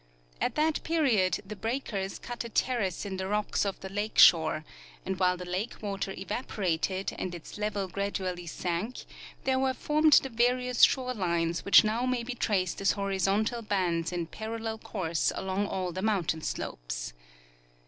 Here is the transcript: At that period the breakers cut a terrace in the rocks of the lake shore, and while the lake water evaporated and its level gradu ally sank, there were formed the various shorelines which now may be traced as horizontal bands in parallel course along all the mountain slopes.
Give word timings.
At 0.41 0.55
that 0.55 0.81
period 0.81 1.41
the 1.45 1.55
breakers 1.55 2.17
cut 2.17 2.43
a 2.43 2.49
terrace 2.49 3.05
in 3.05 3.17
the 3.17 3.27
rocks 3.27 3.65
of 3.67 3.79
the 3.81 3.89
lake 3.93 4.17
shore, 4.17 4.65
and 5.05 5.19
while 5.19 5.37
the 5.37 5.45
lake 5.45 5.75
water 5.79 6.09
evaporated 6.17 7.13
and 7.19 7.35
its 7.35 7.55
level 7.59 7.87
gradu 7.87 8.27
ally 8.27 8.45
sank, 8.47 9.05
there 9.43 9.59
were 9.59 9.75
formed 9.75 10.13
the 10.13 10.29
various 10.29 10.83
shorelines 10.83 11.63
which 11.63 11.83
now 11.83 12.07
may 12.07 12.23
be 12.23 12.33
traced 12.33 12.81
as 12.81 12.93
horizontal 12.93 13.61
bands 13.61 14.11
in 14.11 14.25
parallel 14.25 14.79
course 14.79 15.31
along 15.35 15.67
all 15.67 15.91
the 15.91 16.01
mountain 16.01 16.41
slopes. 16.41 17.13